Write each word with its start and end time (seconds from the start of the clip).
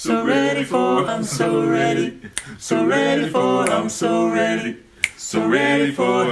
So 0.00 0.24
ready 0.24 0.62
for, 0.62 1.04
I'm 1.06 1.24
so 1.24 1.68
ready. 1.68 2.20
So 2.56 2.86
ready 2.86 3.28
for, 3.28 3.68
I'm 3.68 3.88
so 3.88 4.28
ready. 4.28 4.76
So 5.16 5.48
ready 5.48 5.90
for 5.90 6.24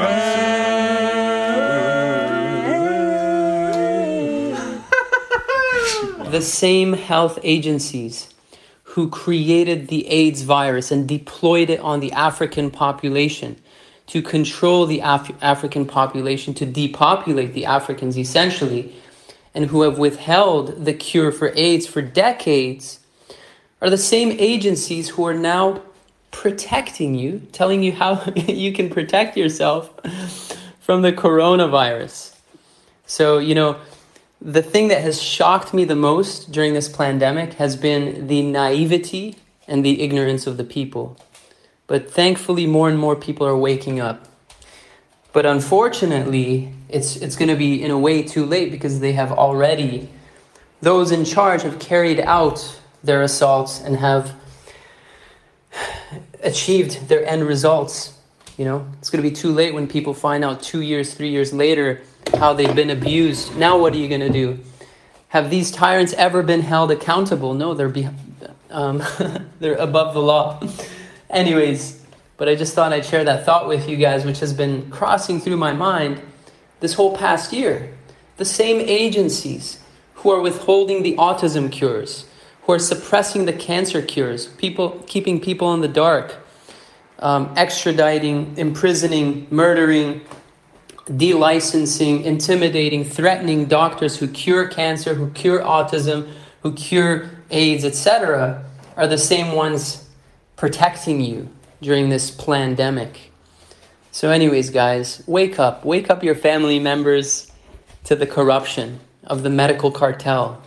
the 6.30 6.40
same 6.40 6.92
health 6.92 7.40
agencies 7.42 8.28
who 8.84 9.10
created 9.10 9.88
the 9.88 10.06
AIDS 10.06 10.42
virus 10.42 10.92
and 10.92 11.08
deployed 11.08 11.68
it 11.68 11.80
on 11.80 11.98
the 11.98 12.12
African 12.12 12.70
population 12.70 13.56
to 14.06 14.22
control 14.22 14.86
the 14.86 15.00
Af- 15.00 15.42
African 15.42 15.86
population, 15.86 16.54
to 16.54 16.66
depopulate 16.66 17.52
the 17.52 17.64
Africans 17.64 18.16
essentially, 18.16 18.94
and 19.52 19.66
who 19.66 19.82
have 19.82 19.98
withheld 19.98 20.84
the 20.84 20.94
cure 20.94 21.32
for 21.32 21.50
AIDS 21.56 21.88
for 21.88 22.00
decades, 22.00 23.00
are 23.86 23.90
the 23.90 23.96
same 23.96 24.32
agencies 24.40 25.10
who 25.10 25.24
are 25.24 25.34
now 25.34 25.80
protecting 26.32 27.14
you, 27.14 27.40
telling 27.52 27.84
you 27.84 27.92
how 27.92 28.24
you 28.36 28.72
can 28.72 28.90
protect 28.90 29.36
yourself 29.36 29.94
from 30.80 31.02
the 31.02 31.12
coronavirus. 31.12 32.34
So, 33.06 33.38
you 33.38 33.54
know, 33.54 33.76
the 34.40 34.62
thing 34.62 34.88
that 34.88 35.02
has 35.02 35.22
shocked 35.22 35.72
me 35.72 35.84
the 35.84 35.94
most 35.94 36.50
during 36.50 36.74
this 36.74 36.88
pandemic 36.88 37.54
has 37.54 37.76
been 37.76 38.26
the 38.26 38.42
naivety 38.42 39.36
and 39.68 39.84
the 39.84 40.02
ignorance 40.02 40.48
of 40.48 40.56
the 40.56 40.64
people. 40.64 41.16
But 41.86 42.10
thankfully, 42.10 42.66
more 42.66 42.88
and 42.88 42.98
more 42.98 43.14
people 43.14 43.46
are 43.46 43.56
waking 43.56 44.00
up. 44.00 44.28
But 45.32 45.46
unfortunately, 45.46 46.72
it's, 46.88 47.14
it's 47.16 47.36
going 47.36 47.50
to 47.50 47.56
be 47.56 47.80
in 47.80 47.92
a 47.92 47.98
way 47.98 48.24
too 48.24 48.44
late 48.44 48.72
because 48.72 48.98
they 48.98 49.12
have 49.12 49.30
already, 49.30 50.08
those 50.80 51.12
in 51.12 51.24
charge 51.24 51.62
have 51.62 51.78
carried 51.78 52.18
out 52.18 52.80
their 53.06 53.22
assaults 53.22 53.80
and 53.80 53.96
have 53.96 54.34
achieved 56.42 57.08
their 57.08 57.26
end 57.26 57.46
results. 57.46 58.18
You 58.56 58.64
know, 58.64 58.86
it's 58.98 59.10
going 59.10 59.22
to 59.22 59.28
be 59.28 59.34
too 59.34 59.52
late 59.52 59.74
when 59.74 59.86
people 59.86 60.14
find 60.14 60.44
out 60.44 60.62
two 60.62 60.80
years, 60.80 61.14
three 61.14 61.30
years 61.30 61.52
later 61.52 62.02
how 62.38 62.52
they've 62.52 62.74
been 62.74 62.90
abused. 62.90 63.56
Now, 63.56 63.78
what 63.78 63.92
are 63.94 63.98
you 63.98 64.08
going 64.08 64.20
to 64.20 64.30
do? 64.30 64.58
Have 65.28 65.50
these 65.50 65.70
tyrants 65.70 66.12
ever 66.14 66.42
been 66.42 66.62
held 66.62 66.90
accountable? 66.90 67.54
No, 67.54 67.74
they're 67.74 67.88
be- 67.88 68.08
um, 68.70 69.02
they're 69.60 69.76
above 69.76 70.14
the 70.14 70.22
law. 70.22 70.60
Anyways, 71.30 72.04
but 72.36 72.48
I 72.48 72.54
just 72.54 72.74
thought 72.74 72.92
I'd 72.92 73.04
share 73.04 73.24
that 73.24 73.44
thought 73.44 73.68
with 73.68 73.88
you 73.88 73.96
guys, 73.96 74.24
which 74.24 74.40
has 74.40 74.52
been 74.52 74.90
crossing 74.90 75.40
through 75.40 75.56
my 75.56 75.72
mind 75.72 76.20
this 76.80 76.94
whole 76.94 77.16
past 77.16 77.52
year. 77.52 77.92
The 78.36 78.44
same 78.44 78.80
agencies 78.80 79.80
who 80.16 80.30
are 80.30 80.40
withholding 80.40 81.02
the 81.02 81.16
autism 81.16 81.72
cures, 81.72 82.25
who 82.66 82.72
are 82.72 82.78
suppressing 82.80 83.44
the 83.44 83.52
cancer 83.52 84.02
cures, 84.02 84.46
people 84.46 85.02
keeping 85.06 85.40
people 85.40 85.72
in 85.72 85.80
the 85.80 85.88
dark, 85.88 86.34
um, 87.20 87.54
extraditing, 87.54 88.58
imprisoning, 88.58 89.46
murdering, 89.50 90.20
delicensing, 91.16 92.24
intimidating, 92.24 93.04
threatening 93.04 93.66
doctors 93.66 94.18
who 94.18 94.26
cure 94.26 94.66
cancer, 94.66 95.14
who 95.14 95.30
cure 95.30 95.60
autism, 95.60 96.28
who 96.62 96.72
cure 96.72 97.30
AIDS, 97.50 97.84
etc., 97.84 98.64
are 98.96 99.06
the 99.06 99.18
same 99.18 99.52
ones 99.52 100.08
protecting 100.56 101.20
you 101.20 101.48
during 101.80 102.08
this 102.08 102.32
pandemic. 102.32 103.30
So, 104.10 104.30
anyways, 104.30 104.70
guys, 104.70 105.22
wake 105.26 105.60
up. 105.60 105.84
Wake 105.84 106.10
up 106.10 106.24
your 106.24 106.34
family 106.34 106.80
members 106.80 107.52
to 108.04 108.16
the 108.16 108.26
corruption 108.26 108.98
of 109.24 109.42
the 109.42 109.50
medical 109.50 109.92
cartel, 109.92 110.62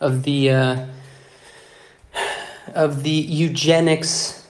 of 0.00 0.22
the 0.22 0.50
uh, 0.50 0.86
of 2.74 3.02
the 3.02 3.10
eugenics 3.10 4.46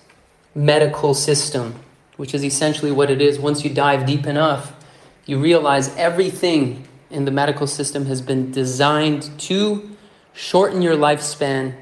medical 0.54 1.14
system, 1.14 1.74
which 2.16 2.34
is 2.34 2.44
essentially 2.44 2.92
what 2.92 3.10
it 3.10 3.20
is. 3.20 3.38
Once 3.38 3.64
you 3.64 3.70
dive 3.70 4.06
deep 4.06 4.26
enough, 4.26 4.74
you 5.26 5.38
realize 5.38 5.94
everything 5.96 6.86
in 7.10 7.24
the 7.24 7.30
medical 7.30 7.66
system 7.66 8.06
has 8.06 8.20
been 8.20 8.50
designed 8.50 9.30
to 9.38 9.96
shorten 10.32 10.82
your 10.82 10.96
lifespan, 10.96 11.74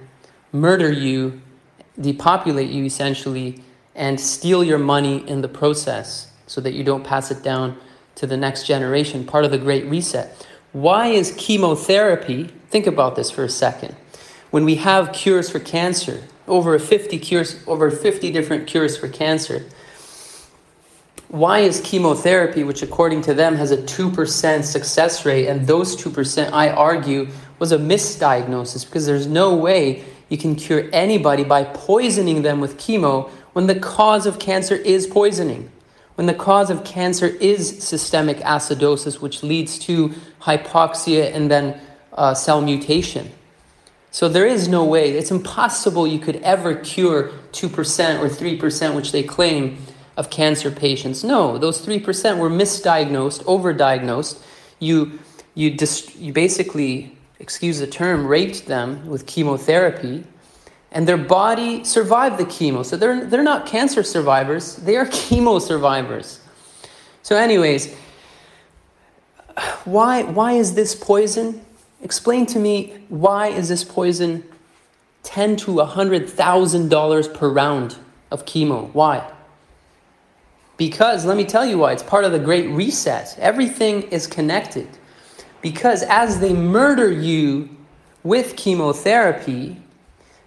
murder 0.52 0.92
you, 0.92 1.40
depopulate 2.00 2.70
you 2.70 2.84
essentially, 2.84 3.62
and 3.94 4.20
steal 4.20 4.64
your 4.64 4.78
money 4.78 5.28
in 5.28 5.40
the 5.40 5.48
process 5.48 6.32
so 6.46 6.60
that 6.60 6.72
you 6.72 6.82
don't 6.82 7.04
pass 7.04 7.30
it 7.30 7.42
down 7.42 7.76
to 8.16 8.26
the 8.26 8.36
next 8.36 8.66
generation, 8.66 9.24
part 9.24 9.44
of 9.44 9.50
the 9.50 9.58
Great 9.58 9.86
Reset. 9.86 10.46
Why 10.72 11.08
is 11.08 11.34
chemotherapy? 11.36 12.52
Think 12.68 12.86
about 12.86 13.16
this 13.16 13.30
for 13.30 13.44
a 13.44 13.48
second. 13.48 13.94
When 14.50 14.64
we 14.64 14.76
have 14.76 15.12
cures 15.12 15.48
for 15.48 15.60
cancer, 15.60 16.24
over 16.50 16.78
50 16.78 17.18
cures, 17.18 17.62
over 17.66 17.90
50 17.90 18.30
different 18.30 18.66
cures 18.66 18.96
for 18.96 19.08
cancer, 19.08 19.64
why 21.28 21.60
is 21.60 21.80
chemotherapy, 21.82 22.64
which 22.64 22.82
according 22.82 23.22
to 23.22 23.34
them 23.34 23.54
has 23.54 23.70
a 23.70 23.76
2% 23.76 24.64
success 24.64 25.24
rate, 25.24 25.46
and 25.46 25.66
those 25.66 25.96
2%, 25.96 26.52
I 26.52 26.70
argue, 26.70 27.28
was 27.60 27.70
a 27.70 27.78
misdiagnosis 27.78 28.84
because 28.84 29.06
there's 29.06 29.28
no 29.28 29.54
way 29.54 30.04
you 30.28 30.36
can 30.36 30.56
cure 30.56 30.88
anybody 30.92 31.44
by 31.44 31.64
poisoning 31.64 32.42
them 32.42 32.60
with 32.60 32.78
chemo 32.78 33.30
when 33.52 33.68
the 33.68 33.78
cause 33.78 34.26
of 34.26 34.40
cancer 34.40 34.74
is 34.74 35.06
poisoning. 35.06 35.70
When 36.16 36.26
the 36.26 36.34
cause 36.34 36.68
of 36.68 36.84
cancer 36.84 37.26
is 37.26 37.82
systemic 37.82 38.38
acidosis, 38.38 39.20
which 39.20 39.42
leads 39.42 39.78
to 39.80 40.08
hypoxia 40.40 41.32
and 41.32 41.50
then 41.50 41.80
uh, 42.12 42.34
cell 42.34 42.60
mutation. 42.60 43.30
So 44.12 44.28
there 44.28 44.46
is 44.46 44.66
no 44.68 44.84
way, 44.84 45.10
it's 45.10 45.30
impossible 45.30 46.06
you 46.06 46.18
could 46.18 46.36
ever 46.36 46.74
cure 46.74 47.30
2% 47.52 48.20
or 48.20 48.28
3%, 48.28 48.94
which 48.96 49.12
they 49.12 49.22
claim, 49.22 49.78
of 50.16 50.28
cancer 50.28 50.70
patients. 50.70 51.24
No, 51.24 51.56
those 51.56 51.84
3% 51.84 52.38
were 52.38 52.50
misdiagnosed, 52.50 53.42
overdiagnosed. 53.44 54.42
You, 54.78 55.18
you, 55.54 55.70
dis- 55.70 56.14
you 56.16 56.32
basically, 56.32 57.16
excuse 57.38 57.78
the 57.78 57.86
term, 57.86 58.26
raped 58.26 58.66
them 58.66 59.06
with 59.06 59.26
chemotherapy, 59.26 60.24
and 60.92 61.06
their 61.06 61.16
body 61.16 61.84
survived 61.84 62.36
the 62.38 62.44
chemo. 62.44 62.84
So 62.84 62.96
they're, 62.96 63.24
they're 63.24 63.42
not 63.42 63.64
cancer 63.64 64.02
survivors, 64.02 64.76
they 64.76 64.96
are 64.96 65.06
chemo 65.20 65.60
survivors. 65.60 66.40
So, 67.22 67.36
anyways, 67.36 67.94
why, 69.84 70.24
why 70.24 70.52
is 70.52 70.74
this 70.74 70.94
poison? 70.94 71.64
Explain 72.02 72.46
to 72.46 72.58
me 72.58 73.04
why 73.08 73.48
is 73.48 73.68
this 73.68 73.84
poison 73.84 74.44
ten 75.22 75.56
to 75.56 75.78
hundred 75.80 76.28
thousand 76.28 76.88
dollars 76.88 77.28
per 77.28 77.48
round 77.48 77.96
of 78.30 78.46
chemo? 78.46 78.92
Why? 78.94 79.30
Because 80.76 81.26
let 81.26 81.36
me 81.36 81.44
tell 81.44 81.66
you 81.66 81.76
why. 81.76 81.92
It's 81.92 82.02
part 82.02 82.24
of 82.24 82.32
the 82.32 82.38
Great 82.38 82.68
Reset. 82.70 83.36
Everything 83.38 84.02
is 84.04 84.26
connected. 84.26 84.88
Because 85.60 86.02
as 86.04 86.40
they 86.40 86.54
murder 86.54 87.12
you 87.12 87.68
with 88.22 88.56
chemotherapy, 88.56 89.76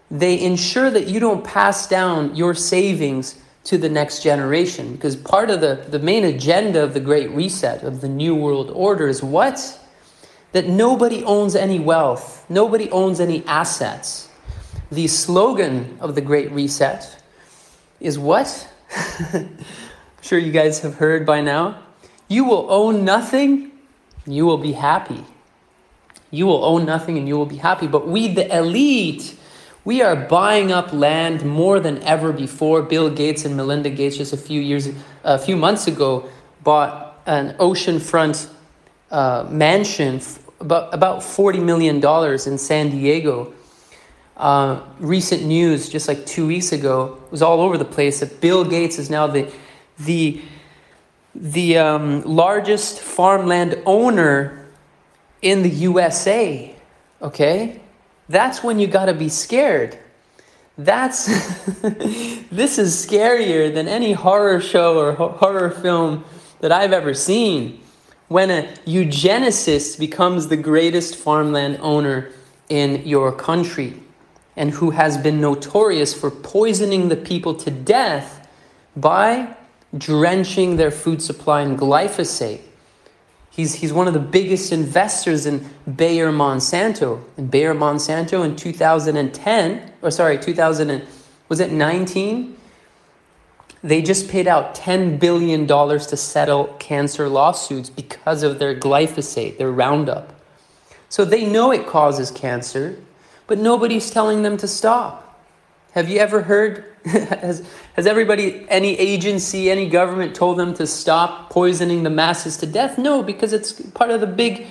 they 0.09 0.41
ensure 0.41 0.90
that 0.90 1.08
you 1.08 1.20
don't 1.20 1.44
pass 1.44 1.88
down 1.88 2.35
your 2.35 2.56
savings 2.56 3.35
to 3.66 3.78
the 3.78 3.90
next 3.90 4.24
generation. 4.24 4.94
Because 4.94 5.16
part 5.16 5.52
of 5.52 5.62
the, 5.62 5.85
the 5.90 6.00
main 6.00 6.24
agenda 6.25 6.84
of 6.84 6.96
the 6.96 7.00
Great 7.00 7.30
Reset, 7.30 7.84
of 7.84 8.02
the 8.02 8.09
New 8.09 8.34
World 8.34 8.72
Order, 8.72 9.08
is 9.08 9.22
what? 9.22 9.80
That 10.53 10.68
nobody 10.68 11.24
owns 11.24 11.56
any 11.56 11.80
wealth, 11.80 12.46
nobody 12.50 12.90
owns 12.90 13.19
any 13.19 13.46
assets. 13.46 14.30
The 14.91 15.08
slogan 15.08 15.97
of 16.00 16.16
the 16.16 16.22
Great 16.22 16.52
Reset 16.52 17.22
is 18.00 18.19
what? 18.19 18.69
I'm 19.34 19.58
sure 20.22 20.40
you 20.40 20.52
guys 20.52 20.80
have 20.81 20.96
heard 20.96 21.25
by 21.25 21.41
now. 21.41 21.80
You 22.28 22.46
will 22.46 22.68
own 22.69 23.03
nothing, 23.03 23.72
you 24.25 24.46
will 24.46 24.58
be 24.58 24.74
happy. 24.74 25.25
You 26.31 26.47
will 26.47 26.64
own 26.66 26.85
nothing 26.85 27.18
and 27.18 27.28
you 27.28 27.38
will 27.38 27.46
be 27.46 27.58
happy. 27.58 27.88
But 27.88 28.08
we, 28.08 28.28
the 28.28 28.56
elite, 28.56 29.35
we 29.85 30.02
are 30.02 30.16
buying 30.16 30.72
up 30.72 30.91
land 30.94 31.46
more 31.46 31.79
than 31.79 32.02
ever 32.03 32.32
before. 32.32 32.82
Bill 32.82 33.09
Gates 33.09 33.46
and 33.46 33.56
Melinda 33.56 33.90
Gates, 33.90 34.17
just 34.17 34.34
a 34.34 34.38
few 34.38 34.61
years, 34.61 34.90
a 35.23 35.38
few 35.38 35.56
months 35.56 35.88
ago, 35.88 36.29
bought 36.64 37.22
an 37.26 37.56
oceanfront 37.58 38.49
uh, 39.11 39.46
mansion, 39.49 40.22
about 40.63 40.93
about 40.93 41.21
forty 41.23 41.59
million 41.59 41.99
dollars 41.99 42.47
in 42.47 42.57
San 42.57 42.89
Diego. 42.89 43.53
Uh, 44.35 44.81
recent 44.99 45.43
news, 45.43 45.89
just 45.89 46.07
like 46.07 46.25
two 46.25 46.47
weeks 46.47 46.71
ago, 46.71 47.19
was 47.29 47.43
all 47.43 47.61
over 47.61 47.77
the 47.77 47.85
place 47.85 48.21
that 48.21 48.41
Bill 48.41 48.63
Gates 48.63 48.97
is 48.97 49.09
now 49.09 49.27
the 49.27 49.51
the 49.99 50.41
the 51.35 51.77
um, 51.77 52.23
largest 52.23 52.99
farmland 52.99 53.81
owner 53.85 54.69
in 55.41 55.61
the 55.61 55.69
USA. 55.69 56.75
Okay, 57.21 57.81
that's 58.29 58.63
when 58.63 58.79
you 58.79 58.87
got 58.87 59.05
to 59.05 59.13
be 59.13 59.29
scared. 59.29 59.99
That's 60.77 61.25
this 62.51 62.79
is 62.79 63.05
scarier 63.05 63.71
than 63.71 63.87
any 63.87 64.13
horror 64.13 64.61
show 64.61 64.97
or 64.97 65.13
ho- 65.13 65.29
horror 65.29 65.69
film 65.69 66.23
that 66.61 66.71
I've 66.71 66.93
ever 66.93 67.13
seen. 67.13 67.83
When 68.34 68.50
a 68.50 68.64
eugenicist 68.88 70.00
becomes 70.00 70.47
the 70.47 70.58
greatest 70.58 71.16
farmland 71.16 71.78
owner 71.82 72.32
in 72.68 73.06
your 73.06 73.32
country. 73.32 74.02
and 74.56 74.72
who 74.72 74.90
has 74.90 75.18
been 75.20 75.40
notorious 75.40 76.14
for 76.16 76.32
poisoning 76.32 77.09
the 77.09 77.16
people 77.16 77.53
to 77.53 77.70
death 77.70 78.47
by 78.96 79.56
drenching 79.96 80.78
their 80.78 80.90
food 80.90 81.22
supply 81.22 81.62
in 81.62 81.78
glyphosate. 81.78 82.62
He's, 83.52 83.76
he's 83.76 83.94
one 83.94 84.08
of 84.08 84.14
the 84.16 84.20
biggest 84.40 84.72
investors 84.72 85.46
in 85.46 85.70
Bayer 85.96 86.32
Monsanto. 86.32 87.22
And 87.38 87.52
Bayer 87.52 87.76
Monsanto 87.76 88.44
in 88.44 88.56
2010, 88.56 89.91
or 90.02 90.09
sorry, 90.09 90.40
2000, 90.40 90.90
and, 90.90 91.08
was 91.50 91.59
it 91.59 91.72
19? 91.72 92.58
They 93.84 94.02
just 94.02 94.30
paid 94.30 94.47
out 94.47 94.76
$10 94.76 95.20
billion 95.20 95.68
to 95.68 96.18
settle 96.18 96.68
cancer 96.80 97.28
lawsuits 97.28 97.90
because 97.90 98.41
of 98.41 98.58
their 98.58 98.74
glyphosate, 98.74 99.58
their 99.58 99.72
Roundup. 99.72 100.34
So 101.09 101.26
they 101.26 101.46
know 101.46 101.72
it 101.72 101.85
causes 101.85 102.32
cancer, 102.32 102.97
but 103.46 103.58
nobody's 103.58 104.09
telling 104.09 104.41
them 104.41 104.56
to 104.58 104.68
stop. 104.70 105.38
Have 105.91 106.09
you 106.09 106.20
ever 106.20 106.41
heard? 106.41 106.85
has, 107.06 107.68
has 107.96 108.08
everybody, 108.08 108.66
any 108.70 108.97
agency, 108.97 109.70
any 109.70 109.90
government 109.90 110.34
told 110.34 110.58
them 110.58 110.74
to 110.76 110.88
stop 110.88 111.50
poisoning 111.50 112.03
the 112.03 112.09
masses 112.09 112.56
to 112.58 112.66
death? 112.66 112.97
No, 112.97 113.22
because 113.22 113.52
it's 113.52 113.74
part 113.74 114.09
of 114.09 114.22
the 114.22 114.28
big, 114.28 114.68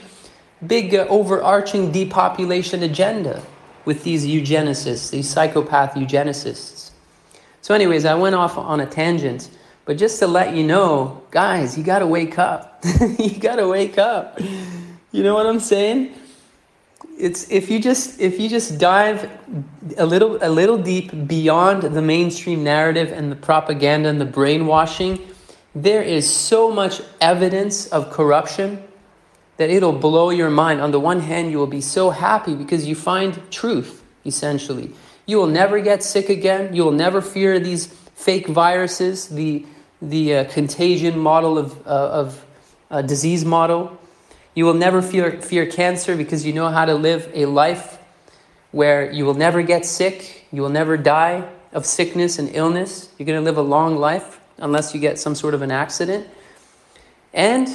big 0.67 0.94
uh, 0.94 1.06
overarching 1.11 1.93
depopulation 1.93 2.82
agenda 2.82 3.43
with 3.85 4.05
these 4.05 4.26
eugenicists, 4.26 5.11
these 5.11 5.29
psychopath 5.29 5.94
eugenicists. 5.94 6.91
So, 7.62 7.75
anyways, 7.76 8.05
I 8.05 8.14
went 8.14 8.35
off 8.35 8.59
on 8.59 8.81
a 8.81 8.87
tangent, 8.87 9.49
but 9.85 9.97
just 9.97 10.19
to 10.19 10.26
let 10.26 10.55
you 10.55 10.64
know, 10.64 11.23
guys, 11.31 11.79
you 11.79 11.85
got 11.85 12.00
to 12.00 12.09
wake 12.09 12.37
up. 12.37 12.85
you 13.19 13.38
got 13.38 13.56
to 13.56 13.69
wake 13.69 13.99
up. 13.99 14.41
You 15.12 15.23
know 15.23 15.35
what 15.35 15.47
I'm 15.47 15.61
saying? 15.61 16.12
It's 17.17 17.49
if 17.53 17.70
you 17.70 17.79
just 17.79 18.20
if 18.20 18.41
you 18.41 18.49
just 18.49 18.79
dive 18.79 19.31
a 19.97 20.05
little 20.05 20.38
a 20.43 20.50
little 20.50 20.76
deep 20.76 21.29
beyond 21.29 21.82
the 21.82 22.03
mainstream 22.03 22.64
narrative 22.64 23.12
and 23.12 23.31
the 23.31 23.37
propaganda 23.37 24.09
and 24.09 24.20
the 24.20 24.25
brainwashing, 24.25 25.20
there 25.73 26.03
is 26.03 26.29
so 26.29 26.69
much 26.69 27.00
evidence 27.20 27.87
of 27.88 28.11
corruption 28.11 28.82
that 29.59 29.70
it'll 29.70 29.93
blow 29.93 30.31
your 30.31 30.50
mind. 30.50 30.81
On 30.81 30.91
the 30.91 30.99
one 30.99 31.20
hand, 31.20 31.53
you 31.53 31.59
will 31.59 31.69
be 31.69 31.81
so 31.81 32.11
happy 32.11 32.56
because 32.56 32.87
you 32.87 32.97
find 32.97 33.41
truth 33.53 34.03
essentially. 34.25 34.93
You 35.26 35.38
will 35.38 35.46
never 35.46 35.80
get 35.80 36.02
sick 36.02 36.28
again. 36.28 36.74
You 36.74 36.84
will 36.84 36.92
never 36.92 37.20
fear 37.20 37.58
these 37.58 37.86
fake 38.14 38.46
viruses, 38.46 39.28
the, 39.28 39.64
the 40.00 40.36
uh, 40.36 40.44
contagion 40.44 41.19
model 41.19 41.58
of, 41.58 41.86
uh, 41.86 41.90
of 41.90 42.44
uh, 42.90 43.02
disease 43.02 43.44
model. 43.44 43.98
You 44.54 44.64
will 44.64 44.74
never 44.74 45.00
fear, 45.00 45.40
fear 45.40 45.66
cancer 45.66 46.16
because 46.16 46.44
you 46.44 46.52
know 46.52 46.69
how 46.69 46.84
to 46.84 46.94
live 46.94 47.30
a 47.34 47.46
life 47.46 47.98
where 48.70 49.10
you 49.10 49.24
will 49.24 49.34
never 49.34 49.62
get 49.62 49.84
sick, 49.84 50.46
you 50.50 50.62
will 50.62 50.70
never 50.70 50.96
die 50.96 51.48
of 51.72 51.86
sickness 51.86 52.38
and 52.38 52.54
illness. 52.54 53.12
You're 53.18 53.26
going 53.26 53.38
to 53.38 53.44
live 53.44 53.58
a 53.58 53.62
long 53.62 53.96
life 53.96 54.40
unless 54.58 54.94
you 54.94 55.00
get 55.00 55.18
some 55.18 55.34
sort 55.34 55.54
of 55.54 55.62
an 55.62 55.70
accident. 55.70 56.26
And 57.32 57.68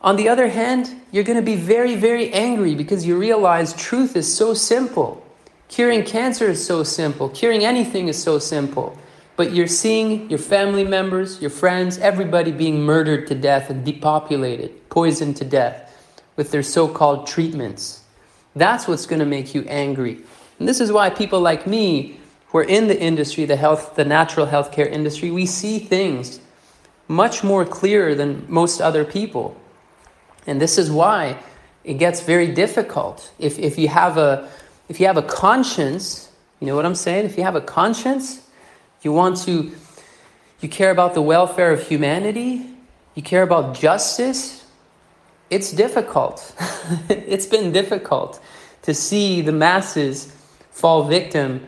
on 0.00 0.16
the 0.16 0.28
other 0.28 0.48
hand, 0.48 0.94
you're 1.10 1.24
going 1.24 1.38
to 1.38 1.44
be 1.44 1.56
very, 1.56 1.94
very 1.94 2.32
angry 2.32 2.74
because 2.74 3.06
you 3.06 3.18
realize 3.18 3.74
truth 3.74 4.16
is 4.16 4.34
so 4.34 4.54
simple. 4.54 5.26
Curing 5.70 6.02
cancer 6.02 6.48
is 6.48 6.66
so 6.66 6.82
simple. 6.82 7.28
Curing 7.28 7.64
anything 7.64 8.08
is 8.08 8.20
so 8.20 8.40
simple. 8.40 8.98
But 9.36 9.52
you're 9.52 9.68
seeing 9.68 10.28
your 10.28 10.40
family 10.40 10.82
members, 10.82 11.40
your 11.40 11.50
friends, 11.50 11.96
everybody 11.98 12.50
being 12.50 12.82
murdered 12.82 13.28
to 13.28 13.36
death 13.36 13.70
and 13.70 13.84
depopulated, 13.84 14.88
poisoned 14.90 15.36
to 15.36 15.44
death 15.44 15.86
with 16.34 16.50
their 16.50 16.64
so 16.64 16.88
called 16.88 17.28
treatments. 17.28 18.02
That's 18.56 18.88
what's 18.88 19.06
going 19.06 19.20
to 19.20 19.24
make 19.24 19.54
you 19.54 19.62
angry. 19.68 20.18
And 20.58 20.68
this 20.68 20.80
is 20.80 20.90
why 20.90 21.08
people 21.08 21.40
like 21.40 21.68
me, 21.68 22.18
who 22.48 22.58
are 22.58 22.64
in 22.64 22.88
the 22.88 23.00
industry, 23.00 23.44
the 23.44 23.54
health, 23.54 23.94
the 23.94 24.04
natural 24.04 24.48
healthcare 24.48 24.90
industry, 24.90 25.30
we 25.30 25.46
see 25.46 25.78
things 25.78 26.40
much 27.06 27.44
more 27.44 27.64
clearer 27.64 28.16
than 28.16 28.44
most 28.48 28.80
other 28.80 29.04
people. 29.04 29.56
And 30.48 30.60
this 30.60 30.78
is 30.78 30.90
why 30.90 31.38
it 31.84 31.94
gets 31.94 32.22
very 32.22 32.48
difficult. 32.48 33.32
If, 33.38 33.56
if 33.60 33.78
you 33.78 33.86
have 33.86 34.18
a 34.18 34.50
if 34.90 34.98
you 34.98 35.06
have 35.06 35.16
a 35.16 35.22
conscience, 35.22 36.28
you 36.58 36.66
know 36.66 36.74
what 36.74 36.84
I'm 36.84 36.96
saying? 36.96 37.24
If 37.24 37.38
you 37.38 37.44
have 37.44 37.54
a 37.54 37.60
conscience, 37.60 38.42
you 39.02 39.12
want 39.12 39.36
to, 39.44 39.70
you 40.60 40.68
care 40.68 40.90
about 40.90 41.14
the 41.14 41.22
welfare 41.22 41.70
of 41.70 41.86
humanity, 41.86 42.66
you 43.14 43.22
care 43.22 43.44
about 43.44 43.78
justice, 43.78 44.66
it's 45.48 45.70
difficult. 45.70 46.54
it's 47.08 47.46
been 47.46 47.70
difficult 47.70 48.42
to 48.82 48.92
see 48.92 49.40
the 49.40 49.52
masses 49.52 50.34
fall 50.72 51.04
victim 51.04 51.64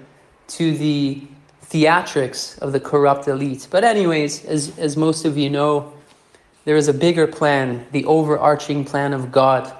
to 0.49 0.77
the 0.77 1.23
theatrics 1.67 2.59
of 2.59 2.73
the 2.73 2.81
corrupt 2.81 3.29
elite. 3.29 3.69
But, 3.71 3.85
anyways, 3.85 4.45
as, 4.47 4.77
as 4.81 4.97
most 4.97 5.25
of 5.25 5.39
you 5.39 5.49
know, 5.49 5.93
there 6.65 6.77
is 6.77 6.89
a 6.89 6.95
bigger 6.95 7.29
plan, 7.29 7.87
the 7.93 8.05
overarching 8.05 8.85
plan 8.85 9.13
of 9.13 9.31
God. 9.31 9.73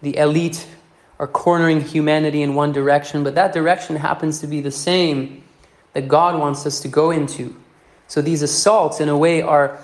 The 0.00 0.16
elite 0.16 0.66
are 1.20 1.26
cornering 1.26 1.82
humanity 1.82 2.40
in 2.40 2.54
one 2.54 2.72
direction, 2.72 3.22
but 3.22 3.34
that 3.34 3.52
direction 3.52 3.94
happens 3.94 4.40
to 4.40 4.46
be 4.46 4.62
the 4.62 4.70
same 4.70 5.44
that 5.92 6.08
God 6.08 6.40
wants 6.40 6.64
us 6.64 6.80
to 6.80 6.88
go 6.88 7.10
into. 7.10 7.54
So 8.08 8.22
these 8.22 8.40
assaults, 8.40 9.00
in 9.00 9.10
a 9.10 9.16
way, 9.16 9.42
are 9.42 9.78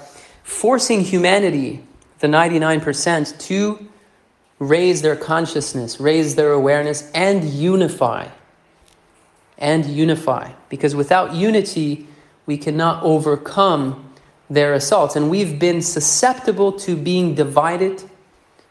forcing 0.45 1.03
humanity, 1.03 1.85
the 2.21 2.27
99%, 2.27 3.39
to 3.49 3.87
raise 4.59 5.03
their 5.03 5.15
consciousness, 5.15 6.01
raise 6.01 6.37
their 6.37 6.53
awareness, 6.53 7.11
and 7.15 7.45
unify. 7.45 8.29
And 9.59 9.85
unify. 9.85 10.53
Because 10.71 10.95
without 10.95 11.35
unity, 11.35 12.09
we 12.47 12.57
cannot 12.57 13.03
overcome 13.03 14.11
their 14.49 14.73
assaults. 14.73 15.17
And 15.17 15.29
we've 15.29 15.59
been 15.59 15.83
susceptible 15.83 16.73
to 16.73 16.97
being 16.97 17.35
divided 17.35 18.03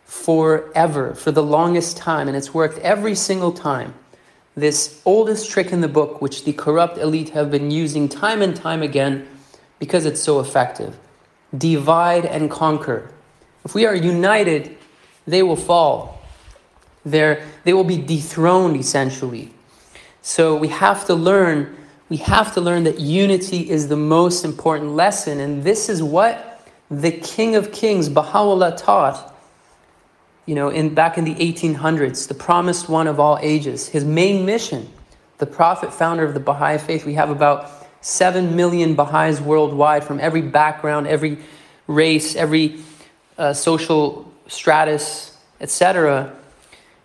forever, 0.06 1.14
for 1.14 1.32
the 1.32 1.44
longest 1.44 1.98
time, 1.98 2.28
and 2.28 2.38
it's 2.38 2.54
worked 2.54 2.78
every 2.80 3.16
single 3.16 3.52
time. 3.52 3.94
This 4.56 5.02
oldest 5.04 5.50
trick 5.50 5.74
in 5.74 5.82
the 5.82 5.88
book, 5.88 6.22
which 6.22 6.46
the 6.46 6.54
corrupt 6.54 6.98
elite 6.98 7.30
have 7.30 7.52
been 7.52 7.72
using 7.72 8.08
time 8.08 8.42
and 8.42 8.56
time 8.56 8.82
again 8.82 9.28
because 9.80 10.06
it's 10.06 10.22
so 10.22 10.40
effective 10.40 10.98
divide 11.58 12.26
and 12.26 12.52
conquer. 12.52 13.10
If 13.64 13.74
we 13.74 13.86
are 13.86 13.96
united, 13.96 14.78
they 15.26 15.42
will 15.42 15.56
fall. 15.56 16.22
They're, 17.06 17.46
they 17.64 17.74
will 17.74 17.86
be 17.86 17.98
dethroned 17.98 18.76
essentially. 18.76 19.54
So 20.22 20.56
we 20.56 20.68
have 20.70 21.06
to 21.06 21.16
learn, 21.16 21.76
we 22.10 22.18
have 22.18 22.54
to 22.56 22.62
learn 22.62 22.84
that 22.84 23.00
unity 23.00 23.70
is 23.70 23.88
the 23.88 23.96
most 23.96 24.44
important 24.44 24.92
lesson, 24.92 25.40
and 25.40 25.64
this 25.64 25.88
is 25.88 26.02
what 26.04 26.68
the 26.90 27.12
King 27.12 27.56
of 27.56 27.72
Kings, 27.72 28.10
Baha'u'llah, 28.10 28.78
taught 28.78 29.35
you 30.46 30.56
know, 30.56 30.70
in, 30.70 30.94
back 30.94 31.18
in 31.18 31.24
the 31.24 31.36
1800s, 31.36 32.28
the 32.28 32.34
promised 32.34 32.88
one 32.88 33.08
of 33.08 33.20
all 33.20 33.40
ages. 33.42 33.88
His 33.88 34.04
main 34.04 34.46
mission, 34.46 34.90
the 35.40 35.46
prophet, 35.46 35.94
founder 35.94 36.24
of 36.24 36.34
the 36.34 36.40
Baha'i 36.40 36.78
faith, 36.78 37.06
we 37.06 37.16
have 37.16 37.30
about 37.30 37.72
7 38.02 38.56
million 38.56 38.94
Baha'is 38.94 39.42
worldwide 39.42 40.04
from 40.04 40.20
every 40.20 40.44
background, 40.44 41.08
every 41.08 41.40
race, 41.88 42.36
every 42.36 42.80
uh, 43.38 43.54
social 43.54 44.32
stratus, 44.48 45.38
etc., 45.60 46.32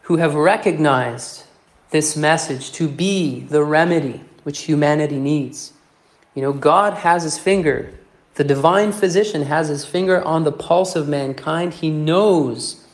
who 0.02 0.16
have 0.16 0.34
recognized 0.34 1.44
this 1.90 2.16
message 2.16 2.72
to 2.72 2.88
be 2.88 3.40
the 3.40 3.64
remedy 3.64 4.20
which 4.42 4.60
humanity 4.62 5.18
needs. 5.18 5.72
You 6.34 6.42
know, 6.42 6.52
God 6.52 6.94
has 6.94 7.22
his 7.22 7.38
finger, 7.38 7.92
the 8.34 8.44
divine 8.44 8.92
physician 8.92 9.42
has 9.42 9.68
his 9.68 9.84
finger 9.84 10.22
on 10.22 10.44
the 10.44 10.52
pulse 10.52 10.96
of 10.96 11.08
mankind. 11.08 11.74
He 11.74 11.90
knows 11.90 12.84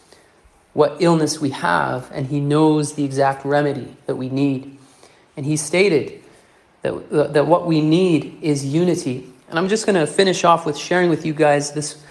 what 0.76 0.94
illness 1.00 1.40
we 1.40 1.48
have, 1.48 2.10
and 2.12 2.26
He 2.26 2.38
knows 2.38 2.92
the 2.92 3.04
exact 3.04 3.46
remedy 3.46 3.96
that 4.04 4.16
we 4.16 4.28
need. 4.28 4.76
And 5.34 5.46
He 5.46 5.56
stated 5.56 6.22
that, 6.82 7.32
that 7.32 7.46
what 7.46 7.66
we 7.66 7.80
need 7.80 8.36
is 8.42 8.62
unity. 8.62 9.26
And 9.48 9.58
I'm 9.58 9.68
just 9.68 9.86
going 9.86 9.96
to 9.96 10.06
finish 10.06 10.44
off 10.44 10.66
with 10.66 10.76
sharing 10.76 11.08
with 11.08 11.24
you 11.24 11.32
guys 11.32 11.72
this 11.72 12.04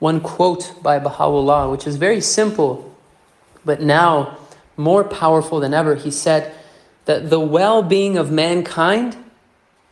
one 0.00 0.20
quote 0.20 0.82
by 0.82 0.98
Baha'u'llah, 0.98 1.70
which 1.70 1.86
is 1.86 1.94
very 1.94 2.20
simple, 2.20 2.92
but 3.64 3.80
now 3.80 4.36
more 4.76 5.04
powerful 5.04 5.60
than 5.60 5.72
ever. 5.72 5.94
He 5.94 6.10
said 6.10 6.52
that 7.04 7.30
the 7.30 7.38
well 7.38 7.84
being 7.84 8.18
of 8.18 8.32
mankind, 8.32 9.16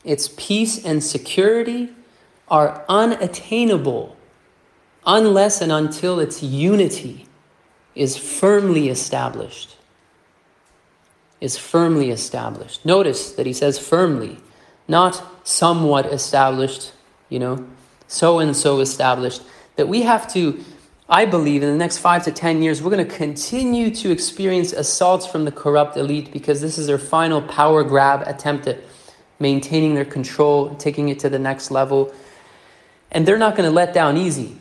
its 0.02 0.30
peace 0.36 0.84
and 0.84 1.02
security, 1.02 1.90
are 2.48 2.84
unattainable 2.88 4.16
unless 5.06 5.60
and 5.60 5.70
until 5.70 6.18
its 6.18 6.42
unity 6.42 7.26
is 7.96 8.16
firmly 8.16 8.88
established. 8.88 9.76
Is 11.40 11.58
firmly 11.58 12.10
established. 12.10 12.84
Notice 12.84 13.32
that 13.32 13.46
he 13.46 13.52
says 13.52 13.78
firmly, 13.78 14.38
not 14.86 15.22
somewhat 15.42 16.06
established, 16.06 16.92
you 17.28 17.38
know, 17.38 17.66
so 18.06 18.38
and 18.38 18.56
so 18.56 18.80
established. 18.80 19.42
That 19.74 19.88
we 19.88 20.02
have 20.02 20.32
to 20.32 20.64
I 21.08 21.24
believe 21.24 21.62
in 21.62 21.70
the 21.70 21.76
next 21.76 21.98
five 21.98 22.24
to 22.24 22.32
10 22.32 22.62
years, 22.62 22.82
we're 22.82 22.90
going 22.90 23.06
to 23.06 23.14
continue 23.14 23.94
to 23.94 24.10
experience 24.10 24.72
assaults 24.72 25.24
from 25.24 25.44
the 25.44 25.52
corrupt 25.52 25.96
elite 25.96 26.32
because 26.32 26.60
this 26.60 26.78
is 26.78 26.88
their 26.88 26.98
final 26.98 27.40
power 27.40 27.84
grab 27.84 28.26
attempt 28.26 28.66
at 28.66 28.80
maintaining 29.38 29.94
their 29.94 30.04
control, 30.04 30.74
taking 30.74 31.08
it 31.08 31.20
to 31.20 31.28
the 31.28 31.38
next 31.38 31.70
level. 31.70 32.12
And 33.12 33.24
they're 33.24 33.38
not 33.38 33.54
going 33.54 33.68
to 33.68 33.74
let 33.74 33.94
down 33.94 34.16
easy. 34.16 34.56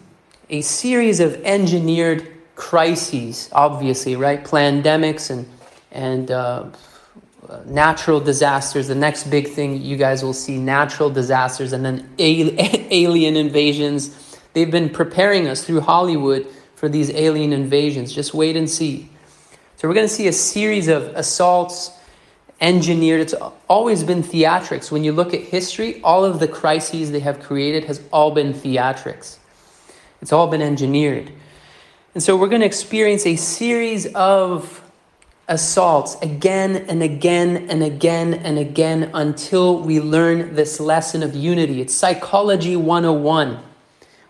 A 0.52 0.62
series 0.62 1.20
of 1.20 1.34
engineered 1.44 2.35
crises, 2.56 3.50
obviously, 3.52 4.16
right? 4.16 4.44
Pandemics 4.44 5.30
and, 5.30 5.48
and 5.92 6.32
uh, 6.32 6.66
natural 7.66 8.20
disasters. 8.20 8.88
The 8.88 8.96
next 8.96 9.30
big 9.30 9.50
thing 9.50 9.82
you 9.82 9.98
guys 9.98 10.24
will 10.24 10.34
see 10.34 10.58
natural 10.58 11.10
disasters 11.10 11.74
and 11.74 11.86
then 11.86 12.10
alien 12.20 13.36
invasions 13.36 14.26
They've 14.56 14.72
been 14.72 14.90
preparing 14.90 15.50
us 15.50 15.66
through 15.66 15.82
Hollywood 15.82 16.48
for 16.76 16.88
these 16.88 17.10
alien 17.12 17.52
invasions. 17.52 18.14
Just 18.14 18.34
wait 18.34 18.56
and 18.56 18.70
see. 18.70 19.10
So, 19.76 19.90
we're 19.90 19.94
going 19.94 20.08
to 20.08 20.14
see 20.14 20.30
a 20.30 20.34
series 20.34 20.88
of 20.88 21.04
assaults 21.08 21.92
engineered. 22.62 23.20
It's 23.20 23.34
always 23.68 24.06
been 24.06 24.24
theatrics. 24.24 24.92
When 24.92 25.04
you 25.04 25.12
look 25.12 25.34
at 25.34 25.42
history, 25.42 26.02
all 26.04 26.24
of 26.24 26.40
the 26.40 26.48
crises 26.48 27.12
they 27.12 27.20
have 27.20 27.42
created 27.42 27.84
has 27.84 28.02
all 28.14 28.32
been 28.32 28.54
theatrics. 28.54 29.40
It's 30.22 30.32
all 30.32 30.48
been 30.48 30.62
engineered. 30.62 31.34
And 32.16 32.24
so 32.24 32.36
we're 32.38 32.48
going 32.48 32.62
to 32.62 32.68
experience 32.68 33.26
a 33.26 33.36
series 33.36 34.08
of 34.14 34.82
assaults 35.50 36.16
again 36.22 36.78
and 36.88 37.04
again 37.04 37.70
and 37.70 37.84
again 37.84 38.34
and 38.34 38.58
again 38.58 39.12
until 39.14 39.82
we 39.82 40.00
learn 40.00 40.56
this 40.56 40.80
lesson 40.80 41.22
of 41.22 41.36
unity. 41.36 41.82
It's 41.82 41.94
psychology 41.94 42.76
101 42.76 43.60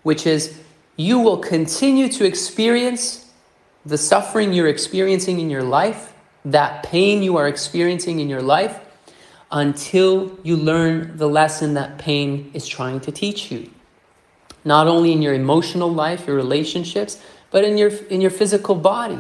which 0.06 0.28
is 0.28 0.60
you 0.98 1.20
will 1.20 1.38
continue 1.38 2.08
to 2.10 2.26
experience 2.26 3.32
the 3.86 3.98
suffering 3.98 4.54
you're 4.54 4.68
experiencing 4.68 5.40
in 5.40 5.50
your 5.50 5.64
life, 5.64 6.14
that 6.44 6.84
pain 6.84 7.24
you 7.24 7.38
are 7.38 7.48
experiencing 7.48 8.20
in 8.20 8.30
your 8.30 8.42
life, 8.42 8.80
until 9.52 10.40
you 10.44 10.56
learn 10.56 11.18
the 11.18 11.28
lesson 11.28 11.74
that 11.74 11.98
pain 11.98 12.52
is 12.54 12.68
trying 12.68 13.00
to 13.00 13.12
teach 13.12 13.52
you. 13.52 13.68
Not 14.64 14.88
only 14.88 15.12
in 15.12 15.24
your 15.24 15.34
emotional 15.34 15.92
life, 15.92 16.28
your 16.28 16.36
relationships, 16.36 17.20
but 17.56 17.64
in 17.64 17.78
your, 17.78 17.88
in 18.10 18.20
your 18.20 18.32
physical 18.32 18.76
body. 18.76 19.18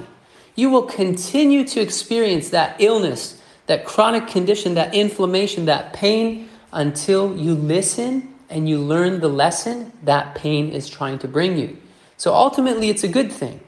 You 0.55 0.69
will 0.69 0.83
continue 0.83 1.65
to 1.69 1.79
experience 1.79 2.49
that 2.49 2.75
illness, 2.79 3.41
that 3.67 3.85
chronic 3.85 4.27
condition, 4.27 4.73
that 4.73 4.93
inflammation, 4.93 5.63
that 5.67 5.93
pain 5.93 6.49
until 6.73 7.37
you 7.37 7.53
listen 7.55 8.35
and 8.49 8.67
you 8.67 8.79
learn 8.79 9.21
the 9.21 9.29
lesson 9.29 9.93
that 10.03 10.35
pain 10.35 10.71
is 10.71 10.89
trying 10.89 11.17
to 11.19 11.29
bring 11.29 11.57
you. 11.57 11.77
So 12.17 12.33
ultimately, 12.33 12.89
it's 12.89 13.05
a 13.05 13.07
good 13.07 13.31
thing. 13.31 13.61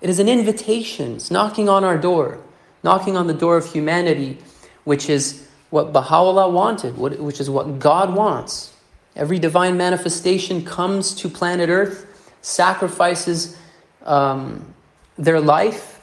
It 0.00 0.08
is 0.08 0.18
an 0.18 0.30
invitation. 0.30 1.16
It's 1.16 1.30
knocking 1.30 1.68
on 1.68 1.84
our 1.84 1.98
door, 1.98 2.40
knocking 2.82 3.18
on 3.18 3.26
the 3.26 3.34
door 3.34 3.58
of 3.58 3.70
humanity, 3.70 4.38
which 4.84 5.10
is 5.10 5.46
what 5.68 5.92
Baha'u'llah 5.92 6.48
wanted, 6.48 6.96
which 6.96 7.40
is 7.40 7.50
what 7.50 7.78
God 7.78 8.14
wants. 8.14 8.72
Every 9.16 9.38
divine 9.38 9.76
manifestation 9.76 10.64
comes 10.64 11.14
to 11.16 11.28
planet 11.28 11.68
Earth, 11.68 12.06
sacrifices 12.40 13.58
um, 14.04 14.74
their 15.16 15.40
life 15.40 16.02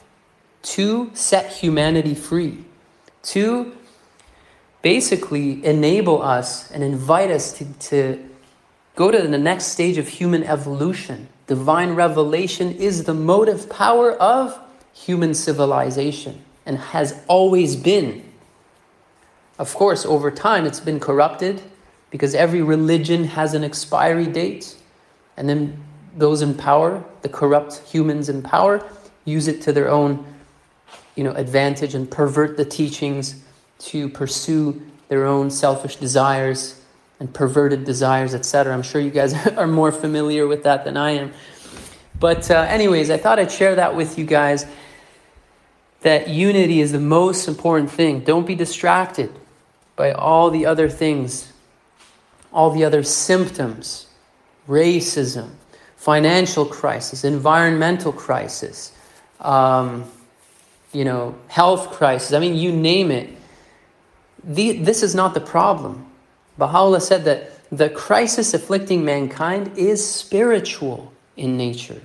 to 0.62 1.10
set 1.14 1.52
humanity 1.52 2.14
free, 2.14 2.64
to 3.22 3.72
basically 4.82 5.64
enable 5.64 6.22
us 6.22 6.70
and 6.70 6.82
invite 6.82 7.30
us 7.30 7.52
to, 7.54 7.64
to 7.74 8.28
go 8.96 9.10
to 9.10 9.26
the 9.26 9.38
next 9.38 9.66
stage 9.66 9.96
of 9.98 10.08
human 10.08 10.44
evolution. 10.44 11.28
Divine 11.46 11.94
revelation 11.94 12.72
is 12.72 13.04
the 13.04 13.14
motive 13.14 13.68
power 13.70 14.12
of 14.12 14.58
human 14.92 15.34
civilization 15.34 16.44
and 16.66 16.78
has 16.78 17.20
always 17.26 17.76
been. 17.76 18.24
Of 19.58 19.74
course, 19.74 20.04
over 20.04 20.30
time 20.30 20.64
it's 20.64 20.80
been 20.80 21.00
corrupted 21.00 21.62
because 22.10 22.34
every 22.34 22.62
religion 22.62 23.24
has 23.24 23.54
an 23.54 23.64
expiry 23.64 24.26
date, 24.26 24.76
and 25.36 25.48
then 25.48 25.82
those 26.16 26.42
in 26.42 26.54
power, 26.54 27.04
the 27.22 27.28
corrupt 27.28 27.78
humans 27.88 28.28
in 28.28 28.42
power, 28.42 28.86
use 29.24 29.48
it 29.48 29.62
to 29.62 29.72
their 29.72 29.88
own 29.88 30.24
you 31.14 31.24
know, 31.24 31.32
advantage 31.32 31.94
and 31.94 32.10
pervert 32.10 32.56
the 32.56 32.64
teachings 32.64 33.42
to 33.78 34.08
pursue 34.08 34.80
their 35.08 35.26
own 35.26 35.50
selfish 35.50 35.96
desires 35.96 36.80
and 37.20 37.32
perverted 37.32 37.84
desires, 37.84 38.34
etc. 38.34 38.72
I'm 38.72 38.82
sure 38.82 39.00
you 39.00 39.10
guys 39.10 39.34
are 39.56 39.66
more 39.66 39.92
familiar 39.92 40.46
with 40.46 40.64
that 40.64 40.84
than 40.84 40.96
I 40.96 41.12
am. 41.12 41.32
But, 42.18 42.50
uh, 42.50 42.66
anyways, 42.68 43.10
I 43.10 43.16
thought 43.16 43.38
I'd 43.38 43.50
share 43.50 43.74
that 43.76 43.96
with 43.96 44.18
you 44.18 44.24
guys 44.24 44.66
that 46.02 46.28
unity 46.28 46.80
is 46.80 46.92
the 46.92 47.00
most 47.00 47.48
important 47.48 47.90
thing. 47.90 48.20
Don't 48.20 48.46
be 48.46 48.54
distracted 48.54 49.32
by 49.96 50.12
all 50.12 50.50
the 50.50 50.66
other 50.66 50.88
things, 50.88 51.52
all 52.52 52.70
the 52.70 52.84
other 52.84 53.02
symptoms 53.02 54.06
racism, 54.68 55.50
financial 56.02 56.66
crisis, 56.66 57.22
environmental 57.22 58.12
crisis, 58.12 58.90
um, 59.38 60.04
you 60.92 61.04
know, 61.04 61.32
health 61.46 61.90
crisis. 61.92 62.32
I 62.32 62.40
mean, 62.40 62.56
you 62.56 62.72
name 62.72 63.12
it 63.12 63.30
the, 64.44 64.72
this 64.78 65.04
is 65.04 65.14
not 65.14 65.34
the 65.34 65.40
problem. 65.40 66.04
Baha'u'llah 66.58 67.00
said 67.00 67.24
that 67.24 67.52
the 67.70 67.88
crisis 67.88 68.52
afflicting 68.52 69.04
mankind 69.04 69.70
is 69.76 70.04
spiritual 70.04 71.12
in 71.36 71.56
nature. 71.56 72.00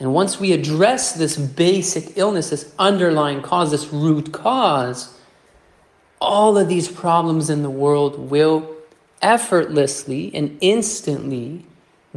And 0.00 0.12
once 0.12 0.40
we 0.40 0.50
address 0.50 1.12
this 1.12 1.36
basic 1.36 2.18
illness, 2.18 2.50
this 2.50 2.74
underlying 2.80 3.42
cause, 3.42 3.70
this 3.70 3.92
root 3.92 4.32
cause, 4.32 5.16
all 6.20 6.58
of 6.58 6.68
these 6.68 6.88
problems 6.88 7.48
in 7.48 7.62
the 7.62 7.70
world 7.70 8.18
will 8.28 8.68
effortlessly 9.22 10.34
and 10.34 10.58
instantly 10.60 11.64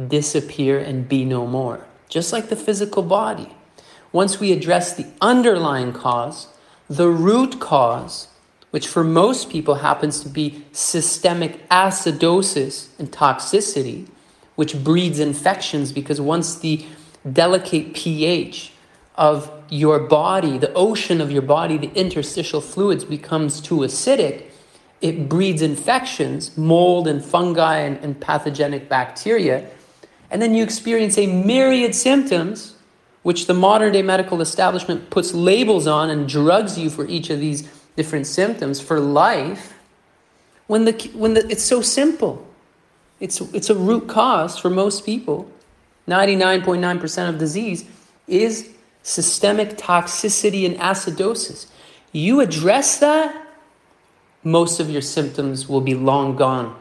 disappear 0.06 0.78
and 0.78 1.08
be 1.08 1.24
no 1.24 1.46
more. 1.46 1.86
Just 2.08 2.32
like 2.32 2.48
the 2.48 2.56
physical 2.56 3.02
body. 3.02 3.54
Once 4.12 4.40
we 4.40 4.52
address 4.52 4.94
the 4.94 5.06
underlying 5.20 5.92
cause, 5.92 6.48
the 6.88 7.08
root 7.08 7.60
cause, 7.60 8.28
which 8.70 8.86
for 8.86 9.04
most 9.04 9.50
people 9.50 9.76
happens 9.76 10.20
to 10.20 10.28
be 10.28 10.64
systemic 10.72 11.68
acidosis 11.68 12.88
and 12.98 13.10
toxicity, 13.10 14.06
which 14.54 14.82
breeds 14.82 15.18
infections 15.18 15.92
because 15.92 16.20
once 16.20 16.58
the 16.58 16.84
delicate 17.32 17.94
pH 17.94 18.72
of 19.16 19.50
your 19.68 19.98
body, 19.98 20.56
the 20.58 20.72
ocean 20.74 21.20
of 21.20 21.30
your 21.30 21.42
body, 21.42 21.76
the 21.76 21.92
interstitial 21.94 22.60
fluids 22.60 23.04
becomes 23.04 23.60
too 23.60 23.78
acidic, 23.78 24.44
it 25.00 25.28
breeds 25.28 25.62
infections, 25.62 26.56
mold 26.56 27.06
and 27.06 27.24
fungi 27.24 27.78
and, 27.78 27.98
and 27.98 28.20
pathogenic 28.20 28.88
bacteria. 28.88 29.68
And 30.30 30.42
then 30.42 30.54
you 30.54 30.62
experience 30.62 31.16
a 31.16 31.26
myriad 31.26 31.94
symptoms, 31.94 32.74
which 33.22 33.46
the 33.46 33.54
modern 33.54 33.92
day 33.92 34.02
medical 34.02 34.40
establishment 34.40 35.10
puts 35.10 35.32
labels 35.32 35.86
on 35.86 36.10
and 36.10 36.28
drugs 36.28 36.78
you 36.78 36.90
for 36.90 37.06
each 37.06 37.30
of 37.30 37.40
these 37.40 37.68
different 37.96 38.26
symptoms 38.26 38.80
for 38.80 39.00
life 39.00 39.74
when 40.68 40.84
the 40.84 41.10
when 41.14 41.34
the, 41.34 41.48
it's 41.50 41.64
so 41.64 41.80
simple. 41.80 42.46
It's 43.18 43.40
it's 43.52 43.70
a 43.70 43.74
root 43.74 44.06
cause 44.06 44.56
for 44.56 44.70
most 44.70 45.04
people. 45.04 45.50
99.9% 46.06 47.28
of 47.28 47.38
disease 47.38 47.84
is 48.26 48.70
systemic 49.02 49.76
toxicity 49.76 50.64
and 50.64 50.76
acidosis. 50.78 51.66
You 52.12 52.40
address 52.40 52.98
that, 53.00 53.46
most 54.42 54.80
of 54.80 54.88
your 54.88 55.02
symptoms 55.02 55.68
will 55.68 55.82
be 55.82 55.94
long 55.94 56.36
gone. 56.36 56.74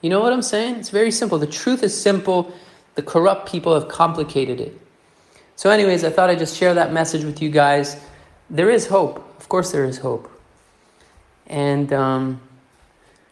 You 0.00 0.10
know 0.10 0.20
what 0.20 0.32
I'm 0.32 0.42
saying? 0.42 0.76
It's 0.76 0.90
very 0.90 1.10
simple. 1.10 1.38
The 1.38 1.46
truth 1.46 1.82
is 1.82 1.98
simple. 1.98 2.52
The 2.94 3.02
corrupt 3.02 3.50
people 3.50 3.74
have 3.74 3.88
complicated 3.88 4.60
it. 4.60 4.78
So, 5.56 5.70
anyways, 5.70 6.04
I 6.04 6.10
thought 6.10 6.28
I'd 6.28 6.38
just 6.38 6.56
share 6.56 6.74
that 6.74 6.92
message 6.92 7.24
with 7.24 7.40
you 7.40 7.50
guys. 7.50 7.96
There 8.50 8.70
is 8.70 8.86
hope. 8.86 9.16
Of 9.38 9.48
course, 9.48 9.72
there 9.72 9.84
is 9.84 9.98
hope. 9.98 10.30
And 11.46 11.92
um, 11.92 12.40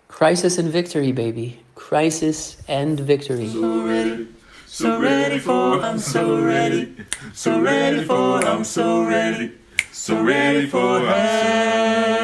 crisis 0.09 0.59
and 0.59 0.71
victory, 0.71 1.12
baby. 1.12 1.61
Crisis 1.75 2.56
and 2.66 2.99
victory. 2.99 3.49
So 3.49 3.87
ready, 3.87 4.28
so 4.66 5.00
ready 5.00 5.38
for, 5.38 5.80
I'm 5.80 5.99
so 5.99 6.42
ready. 6.42 6.97
So 7.35 7.61
ready 7.61 8.04
for, 8.04 8.44
I'm 8.44 8.64
so 8.64 9.04
ready. 9.04 9.52
So 9.92 10.23
ready 10.23 10.66
for, 10.66 10.80
I'm 10.80 11.06
so 11.06 11.09
ready. 11.09 12.24